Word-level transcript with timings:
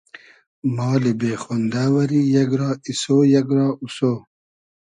مالی 0.75 1.13
بې 1.19 1.31
خۉندۂ 1.41 1.83
وئری 1.93 2.21
یئگ 2.33 2.51
را 2.59 2.69
ایسۉ, 2.87 3.03
یئگ 3.33 3.49
را 3.57 3.67
اوسۉ 3.81 3.97